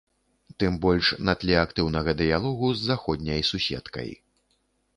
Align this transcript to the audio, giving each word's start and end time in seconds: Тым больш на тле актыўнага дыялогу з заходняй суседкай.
Тым 0.61 0.77
больш 0.85 1.11
на 1.29 1.35
тле 1.43 1.59
актыўнага 1.65 2.15
дыялогу 2.23 2.73
з 2.79 2.89
заходняй 2.89 3.47
суседкай. 3.51 4.09